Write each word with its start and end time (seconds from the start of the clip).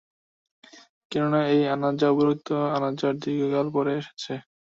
কেননা, 1.11 1.39
এই 1.53 1.61
আনাযা 1.73 2.07
উপরোক্ত 2.13 2.47
আনাযার 2.75 3.13
দীর্ঘকাল 3.23 3.67
পরে 3.75 3.91
এসেছে। 3.99 4.33